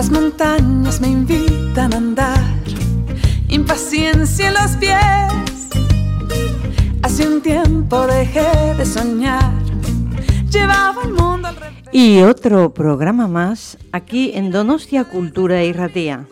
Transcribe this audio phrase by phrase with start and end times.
[0.00, 2.40] Las montañas me invitan a andar,
[3.48, 5.68] impaciencia en los pies.
[7.02, 9.52] Hace un tiempo dejé de soñar,
[10.50, 11.84] llevaba el mundo al revés.
[11.92, 16.26] Y otro programa más aquí en Donostia Cultura y Ratia.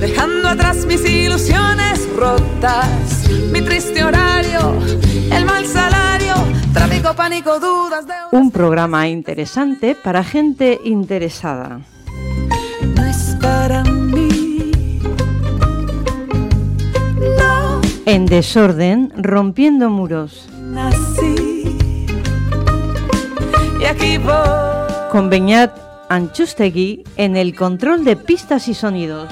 [0.00, 4.74] Dejando atrás mis ilusiones rotas, mi triste horario,
[5.32, 6.34] el mal salario,
[6.72, 8.12] tráfico, pánico, dudas de...
[8.30, 11.80] Un programa interesante para gente interesada.
[13.40, 14.70] No es para mí.
[17.38, 20.48] No En desorden, rompiendo muros.
[20.60, 22.06] nací.
[23.80, 24.32] Y aquí voy.
[25.10, 25.72] Con Beñat
[26.08, 29.28] Anchustegui en el control de pistas y sonidos.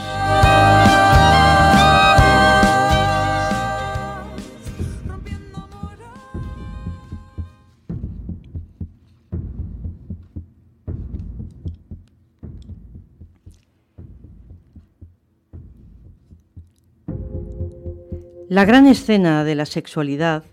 [18.49, 20.45] La gran escena de la sexualidad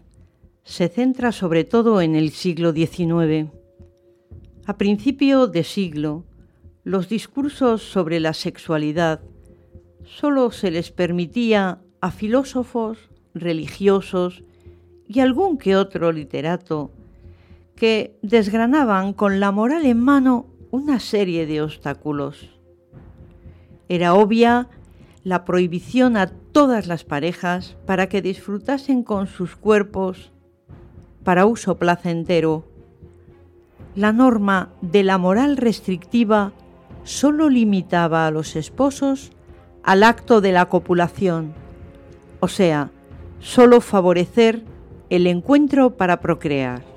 [0.64, 3.52] se centra sobre todo en el siglo XIX.
[4.66, 6.26] A principio de siglo,
[6.84, 9.22] los discursos sobre la sexualidad
[10.06, 12.98] solo se les permitía a filósofos,
[13.36, 14.42] religiosos
[15.08, 16.90] y algún que otro literato
[17.76, 22.50] que desgranaban con la moral en mano una serie de obstáculos.
[23.88, 24.68] Era obvia
[25.24, 30.32] la prohibición a todas las parejas para que disfrutasen con sus cuerpos
[31.24, 32.64] para uso placentero.
[33.96, 36.54] La norma de la moral restrictiva
[37.04, 39.32] solo limitaba a los esposos
[39.84, 41.54] al acto de la copulación,
[42.40, 42.92] o sea,
[43.40, 44.64] solo favorecer
[45.10, 46.93] el encuentro para procrear.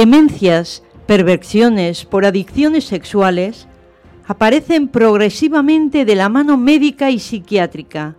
[0.00, 3.68] Demencias, perversiones por adicciones sexuales
[4.26, 8.16] aparecen progresivamente de la mano médica y psiquiátrica,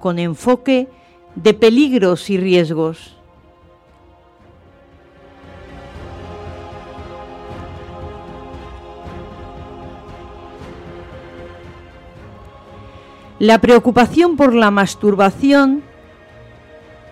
[0.00, 0.88] con enfoque
[1.34, 3.18] de peligros y riesgos.
[13.38, 15.82] La preocupación por la masturbación,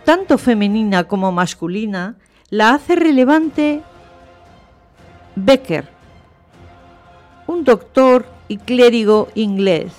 [0.06, 2.16] tanto femenina como masculina,
[2.52, 3.80] la hace relevante
[5.36, 5.88] Becker,
[7.46, 9.94] un doctor y clérigo inglés,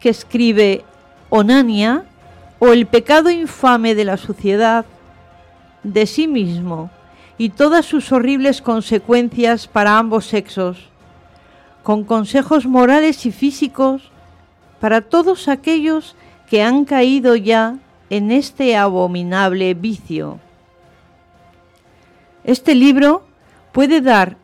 [0.00, 0.82] que escribe
[1.28, 2.04] Onania
[2.58, 4.86] o el pecado infame de la sociedad
[5.82, 6.88] de sí mismo
[7.36, 10.88] y todas sus horribles consecuencias para ambos sexos,
[11.82, 14.10] con consejos morales y físicos
[14.80, 16.16] para todos aquellos
[16.48, 17.76] que han caído ya
[18.12, 20.38] en este abominable vicio.
[22.44, 23.24] Este libro
[23.72, 24.36] puede dar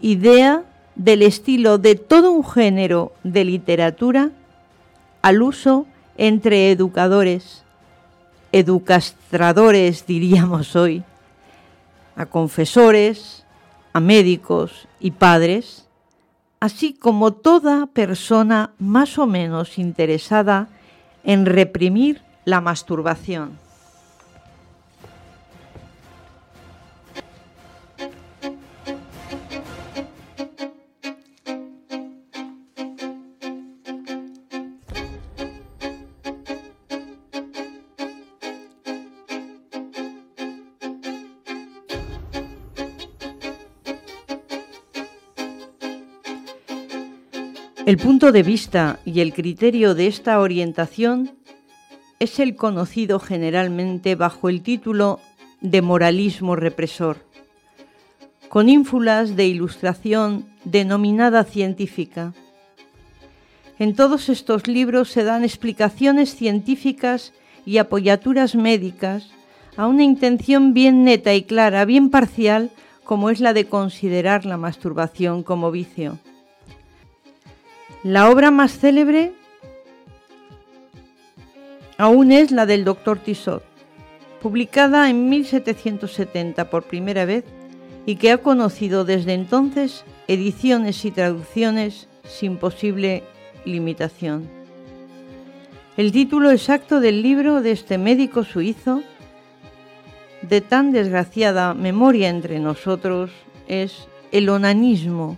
[0.00, 0.64] idea
[0.94, 4.30] del estilo de todo un género de literatura
[5.20, 5.84] al uso
[6.16, 7.62] entre educadores,
[8.52, 11.04] educastradores diríamos hoy,
[12.16, 13.44] a confesores,
[13.92, 15.86] a médicos y padres,
[16.58, 20.68] así como toda persona más o menos interesada
[21.22, 23.58] en reprimir la masturbación.
[47.86, 51.39] El punto de vista y el criterio de esta orientación
[52.20, 55.20] es el conocido generalmente bajo el título
[55.62, 57.24] de moralismo represor,
[58.50, 62.34] con ínfulas de ilustración denominada científica.
[63.78, 67.32] En todos estos libros se dan explicaciones científicas
[67.64, 69.30] y apoyaturas médicas
[69.78, 72.70] a una intención bien neta y clara, bien parcial,
[73.02, 76.18] como es la de considerar la masturbación como vicio.
[78.02, 79.32] La obra más célebre
[82.00, 83.62] aún es la del doctor Tissot,
[84.40, 87.44] publicada en 1770 por primera vez
[88.06, 93.22] y que ha conocido desde entonces ediciones y traducciones sin posible
[93.66, 94.48] limitación.
[95.98, 99.02] El título exacto del libro de este médico suizo,
[100.40, 103.30] de tan desgraciada memoria entre nosotros,
[103.68, 105.36] es El onanismo,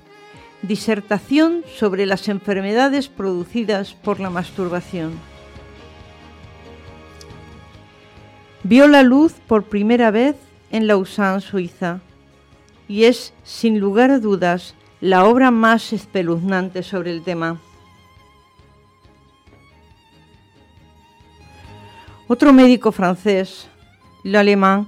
[0.63, 5.32] disertación sobre las enfermedades producidas por la masturbación.
[8.65, 10.37] Vio la luz por primera vez
[10.71, 12.01] en Lausanne, Suiza,
[12.89, 17.61] y es, sin lugar a dudas, la obra más espeluznante sobre el tema.
[22.29, 23.69] Otro médico francés,
[24.25, 24.87] alemán,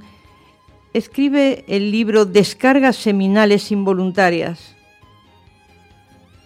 [0.92, 4.74] escribe el libro Descargas seminales involuntarias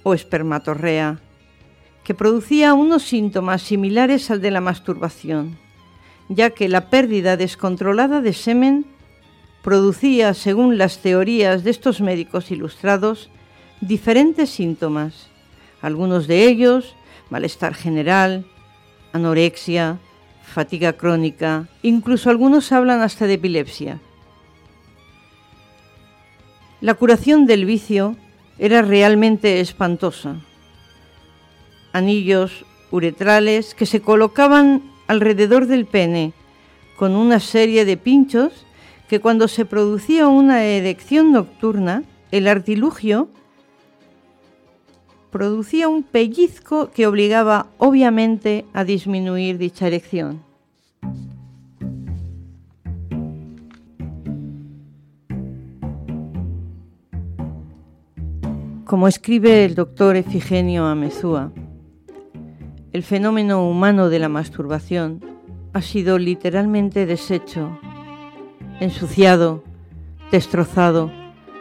[0.02, 1.20] o espermatorrea,
[2.02, 5.58] que producía unos síntomas similares al de la masturbación,
[6.28, 8.86] ya que la pérdida descontrolada de semen
[9.62, 13.30] producía, según las teorías de estos médicos ilustrados,
[13.80, 15.28] diferentes síntomas,
[15.80, 16.94] algunos de ellos
[17.30, 18.44] malestar general,
[19.12, 19.98] anorexia,
[20.42, 24.00] fatiga crónica, incluso algunos hablan hasta de epilepsia.
[26.80, 28.16] La curación del vicio
[28.58, 30.36] era realmente espantosa.
[31.92, 36.32] Anillos uretrales que se colocaban alrededor del pene
[36.96, 38.64] con una serie de pinchos
[39.08, 43.28] que cuando se producía una erección nocturna, el artilugio
[45.30, 50.42] producía un pellizco que obligaba obviamente a disminuir dicha erección.
[58.84, 61.52] Como escribe el doctor Efigenio Amezúa,
[62.92, 65.24] el fenómeno humano de la masturbación
[65.72, 67.78] ha sido literalmente deshecho,
[68.80, 69.62] ensuciado,
[70.30, 71.12] destrozado,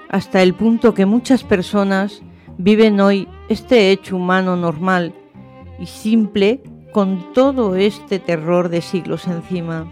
[0.10, 2.22] hasta el punto que muchas personas
[2.58, 5.14] viven hoy este hecho humano normal
[5.80, 9.92] y simple con todo este terror de siglos encima.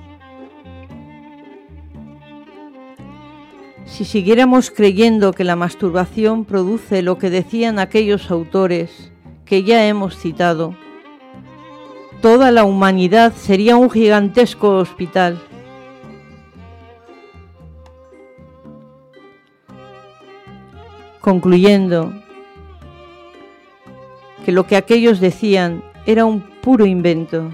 [3.86, 9.12] Si siguiéramos creyendo que la masturbación produce lo que decían aquellos autores
[9.46, 10.76] que ya hemos citado,
[12.26, 15.40] toda la humanidad sería un gigantesco hospital.
[21.22, 22.12] Concluyendo,
[24.44, 27.52] que lo que aquellos decían era un puro invento.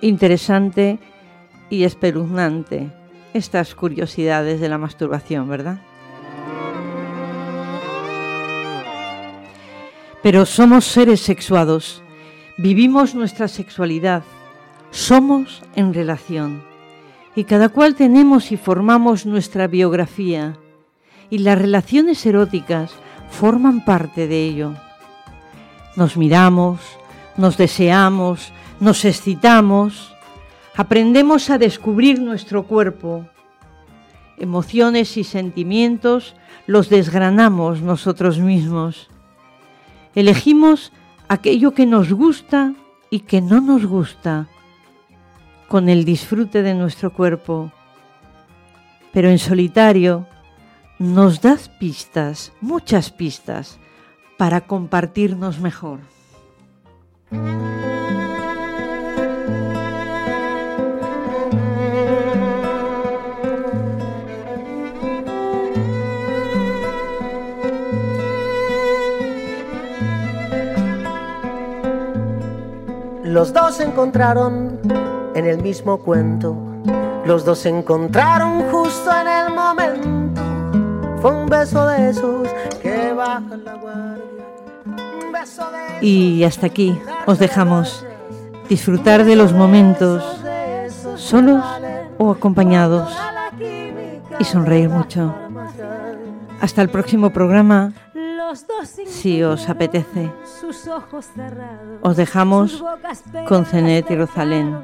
[0.00, 0.98] Interesante
[1.70, 2.90] y espeluznante
[3.34, 5.80] estas curiosidades de la masturbación, ¿verdad?
[10.22, 12.02] Pero somos seres sexuados,
[12.56, 14.22] vivimos nuestra sexualidad,
[14.90, 16.62] somos en relación
[17.36, 20.56] y cada cual tenemos y formamos nuestra biografía
[21.30, 22.92] y las relaciones eróticas
[23.30, 24.74] forman parte de ello.
[25.94, 26.80] Nos miramos,
[27.36, 30.14] nos deseamos, nos excitamos,
[30.76, 33.26] aprendemos a descubrir nuestro cuerpo.
[34.36, 36.34] Emociones y sentimientos
[36.66, 39.08] los desgranamos nosotros mismos
[40.18, 40.92] Elegimos
[41.28, 42.74] aquello que nos gusta
[43.08, 44.48] y que no nos gusta
[45.68, 47.70] con el disfrute de nuestro cuerpo.
[49.12, 50.26] Pero en solitario
[50.98, 53.78] nos das pistas, muchas pistas,
[54.36, 56.00] para compartirnos mejor.
[73.28, 74.80] Los dos se encontraron
[75.34, 76.56] en el mismo cuento.
[77.26, 80.40] Los dos se encontraron justo en el momento.
[81.20, 82.48] Fue un beso de esos
[82.80, 84.24] que bajan la guardia.
[86.00, 88.06] y hasta aquí os dejamos
[88.66, 90.24] disfrutar de los momentos
[91.16, 91.62] solos
[92.16, 93.14] o acompañados
[94.38, 95.34] y sonreír mucho.
[96.62, 97.92] Hasta el próximo programa
[99.06, 100.30] si os apetece.
[102.02, 102.82] Os dejamos
[103.46, 104.76] con Cenet y Rosalén.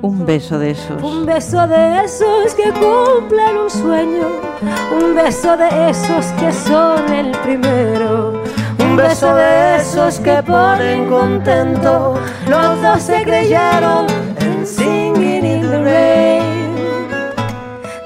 [0.00, 1.02] Un beso de esos.
[1.02, 4.28] Un beso de esos que cumplen un sueño.
[5.00, 8.42] Un beso de esos que son el primero.
[8.78, 12.18] Un beso de esos que ponen contento.
[12.48, 14.06] Los dos se creyeron
[14.40, 16.74] en Singing in the Rain.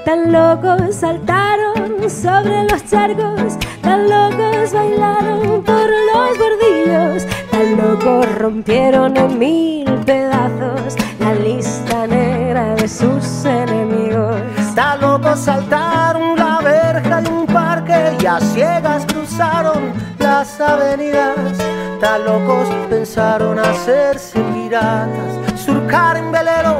[0.03, 3.57] Tan locos saltaron sobre los charcos
[3.89, 12.75] Tan locos bailaron por los bordillos, tan locos rompieron en mil pedazos la lista negra
[12.75, 14.41] de sus enemigos.
[14.75, 21.57] Tan locos saltaron la verja de un parque y a ciegas cruzaron la las avenidas.
[21.99, 26.77] Tan locos pensaron hacerse piratas, surcar en velero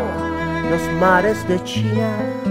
[0.70, 2.49] los mares de China.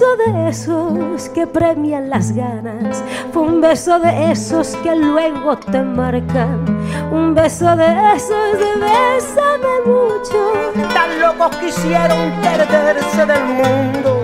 [0.00, 3.00] De esos que premian las ganas,
[3.32, 6.64] fue un beso de esos que luego te marcan,
[7.12, 7.86] un beso de
[8.16, 10.92] esos de bésame mucho.
[10.92, 14.20] Tan locos quisieron perderse del mundo,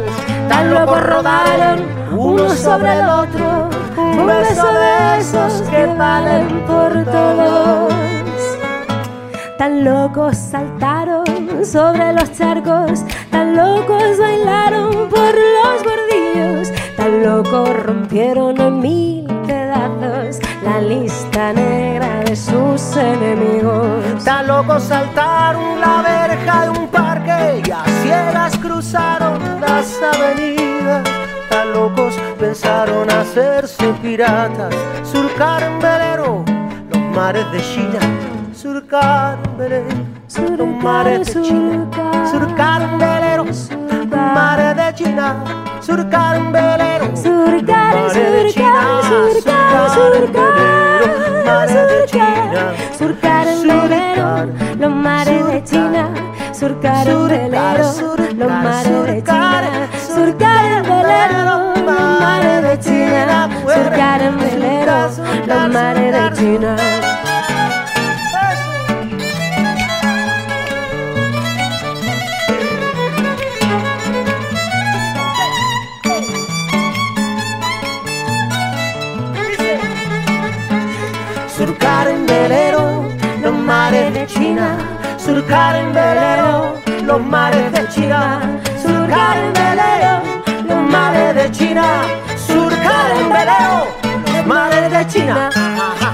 [0.49, 1.87] tan locos rodaron
[2.19, 8.10] uno sobre el otro, un beso de esos que valen por todos.
[9.61, 11.27] Tan locos saltaron
[11.67, 20.39] sobre los charcos, tan locos bailaron por los bordillos, tan locos rompieron en mil pedazos
[20.65, 24.25] la lista negra de sus enemigos.
[24.25, 31.05] Tan locos saltaron la verja de un parque y a ciegas cruzaron las avenidas.
[31.51, 34.75] Tan locos pensaron hacerse piratas,
[35.05, 36.45] surcar en velero
[36.91, 39.87] los mares de China surcar un velero,
[40.59, 41.89] los mares de China,
[42.31, 43.45] surcar un velero,
[44.35, 45.45] mares de China,
[45.81, 50.51] surcar un velero, surcar, surcar, surcar, surcar,
[52.07, 54.47] China, surcar un velero,
[54.79, 56.11] los mares de China,
[56.53, 57.95] surcar un velero,
[58.35, 65.09] los mares de China, surcar un velero, los mares de China, surcar un velero,
[65.47, 67.10] los mares de China.
[83.71, 84.69] Mares de China,
[85.17, 86.75] surcar en velero
[87.05, 88.41] los mares de China,
[88.83, 90.15] surcar en velero
[90.69, 91.87] los mares de China,
[92.49, 93.75] surcar en velero
[94.35, 96.10] los mares de China.